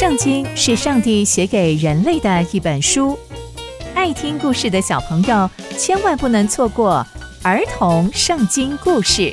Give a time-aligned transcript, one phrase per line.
[0.00, 3.18] 圣经是上帝写给人类的一本书，
[3.94, 7.06] 爱听故事的小朋友千万不能错过
[7.42, 9.30] 儿童圣经故事。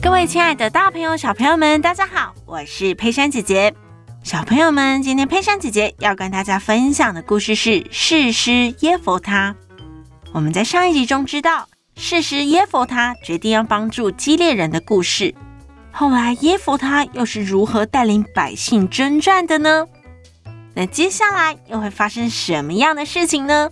[0.00, 3.74] 各位亲爱的大朋友、小朋友们，大家好，我是佩珊姐姐。
[4.22, 9.56] 小朋友们，今天佩珊姐姐要跟大家分享的故事是士师耶弗他。
[10.32, 15.34] 我们在上一集中知道，事实耶弗他决定要帮助基列人的故事。
[15.90, 19.86] 后来耶弗他又是如何带领百姓征战的呢？
[20.74, 23.70] 那接下来又会发生什么样的事情呢？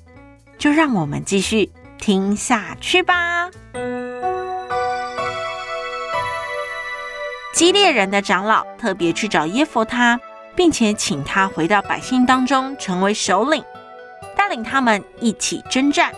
[0.59, 3.51] 就让我们继续听下去吧。
[7.55, 10.21] 基列人的长老特别去找耶弗他，
[10.55, 13.65] 并且请他回到百姓当中，成为首领，
[14.37, 16.12] 带领他们一起征战。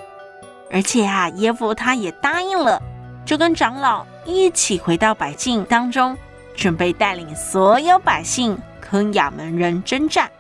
[0.73, 2.81] 而且啊，耶弗他也答应了，
[3.27, 6.17] 就跟长老一起回到百姓当中，
[6.57, 10.31] 准备带领所有百姓跟亚门人征战。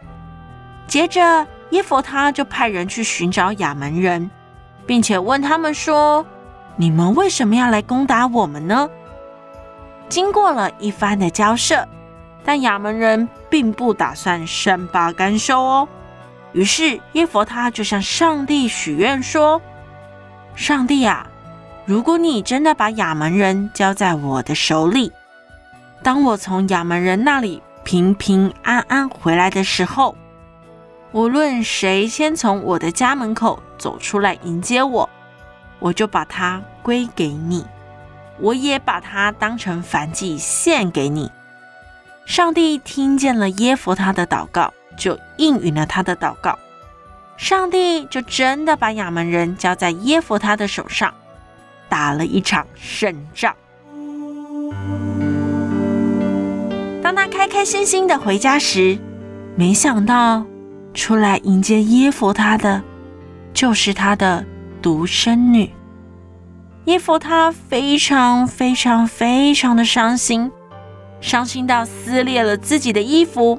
[0.87, 4.31] 接着，耶弗他就派人去寻找亚门人，
[4.87, 6.25] 并且问他们说
[6.77, 8.89] ：“你们为什么要来攻打我们呢？”
[10.09, 11.87] 经过了一番的交涉，
[12.43, 15.87] 但亚门人并不打算善罢甘休哦。
[16.53, 19.61] 于是，耶弗他就向上帝许愿说。
[20.55, 21.27] 上帝啊，
[21.87, 25.13] 如果你真的把亚门人交在我的手里，
[26.03, 30.15] 当我从亚门人那里平平安安回来的时候，
[31.13, 35.09] 无论谁先从我的家门口走出来迎接我，
[35.79, 37.67] 我就把它归给你，
[38.39, 41.31] 我也把它当成燔祭献给你。
[42.25, 46.57] 上帝听见了耶弗他的祷告，就应允了他的祷告。
[47.43, 51.13] 上帝就真的把亚门人交在耶弗他的手上，
[51.89, 53.53] 打了一场胜仗。
[57.03, 58.97] 当他开开心心的回家时，
[59.57, 60.47] 没想到
[60.95, 62.81] 出来迎接耶弗他的，
[63.53, 64.47] 就是他的
[64.81, 65.69] 独生女。
[66.85, 70.49] 耶弗他非常非常非常的伤心，
[71.21, 73.59] 伤心到撕裂了自己的衣服，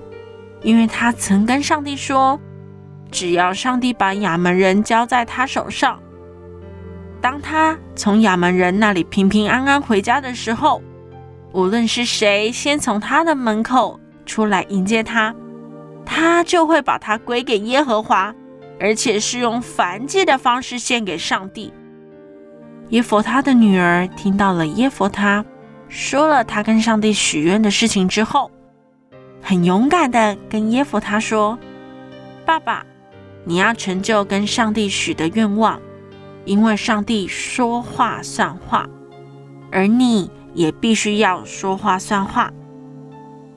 [0.62, 2.40] 因为他曾跟上帝说。
[3.14, 6.00] 只要上帝把亚门人交在他手上，
[7.22, 10.82] 当他从亚门人那里平平安安回家的时候，
[11.54, 15.34] 无论是谁先从他的门口出来迎接他，
[16.04, 18.34] 他就会把他归给耶和华，
[18.80, 21.72] 而且是用燔祭的方式献给上帝。
[22.90, 25.46] 耶弗他的女儿听到了耶弗他
[25.88, 28.50] 说了他跟上帝许愿的事情之后，
[29.40, 31.58] 很勇敢的跟耶弗他说
[32.44, 32.84] ：“爸爸。”
[33.46, 35.80] 你要成就跟上帝许的愿望，
[36.46, 38.88] 因为上帝说话算话，
[39.72, 42.52] 而你也必须要说话算话。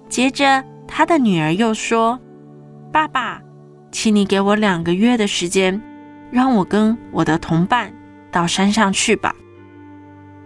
[0.08, 2.19] 接着，他的女儿又说
[2.92, 3.41] ：“爸爸，
[3.91, 5.80] 请你给我两个月的时间，
[6.30, 7.92] 让我跟我的同伴
[8.30, 9.34] 到山上去吧。”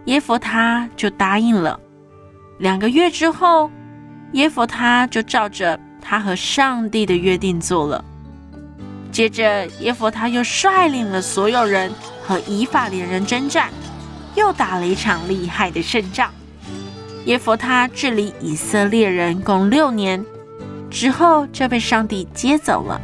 [0.07, 1.79] 耶弗他就答应了。
[2.59, 3.71] 两个月之后，
[4.33, 8.05] 耶弗他就照着他和上帝的约定做了。
[9.13, 13.71] 接着，耶弗他又率领了所有人和以法莲人征战，
[14.35, 16.31] 又打了一场厉害的胜仗。
[17.27, 20.25] 耶弗他治理以色列人共六年，
[20.89, 23.01] 之后就被上帝接走了。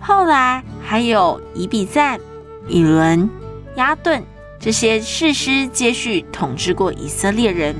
[0.00, 2.18] 后来还有以比赞、
[2.66, 3.28] 以伦、
[3.76, 4.22] 亚顿
[4.58, 7.74] 这些士师接续统治过以色列人。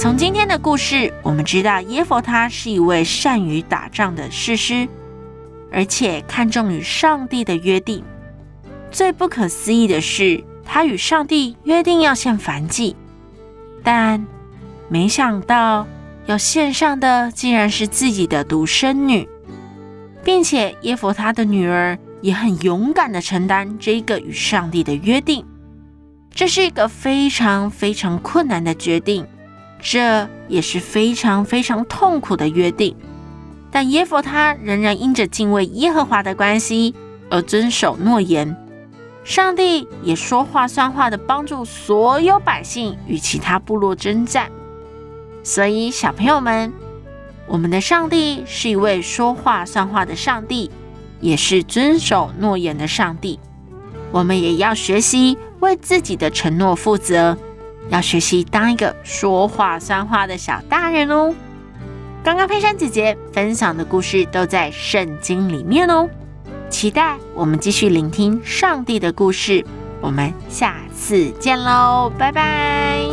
[0.00, 4.88] 从今天的故事，我们知道耶弗他是一位善于打仗的士师，
[5.70, 8.02] 而且看重与上帝的约定。
[8.90, 12.96] 最不可思议的是，他与上帝约定要献燔祭，
[13.82, 14.26] 但
[14.88, 15.86] 没想到
[16.24, 19.28] 要献上的竟然是自己的独生女，
[20.24, 25.44] 并且耶弗他的女儿也很勇敢地承担这一个与上帝的约定。
[26.32, 29.26] 这是一个非常非常困难的决定。
[29.82, 32.94] 这也是非常非常痛苦的约定，
[33.70, 36.94] 但耶弗他仍然因着敬畏耶和华的关系
[37.30, 38.56] 而遵守诺言。
[39.24, 44.50] 上帝也说话算话的帮助所有百姓与其他部落征战。
[45.42, 46.72] 所以，小朋友们，
[47.46, 50.70] 我们的上帝是一位说话算话的上帝，
[51.20, 53.38] 也是遵守诺言的上帝。
[54.10, 57.36] 我们也要学习为自己的承诺负责。
[57.90, 61.34] 要学习当一个说话算话的小大人哦。
[62.22, 66.08] 刚刚佩珊姐姐分享的故事都在圣经里面哦，
[66.68, 69.64] 期待我们继续聆听上帝的故事。
[70.00, 73.09] 我们下次见喽，拜拜。